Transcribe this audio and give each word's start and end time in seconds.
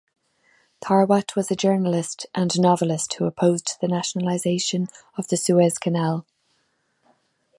Tharwat 0.83 1.35
was 1.35 1.51
a 1.51 1.55
journalist 1.55 2.25
and 2.33 2.59
novelist 2.59 3.13
who 3.13 3.25
opposed 3.27 3.77
the 3.81 3.87
nationalization 3.87 4.87
of 5.15 5.27
the 5.27 5.37
Suez 5.37 5.77
Canal. 5.77 6.25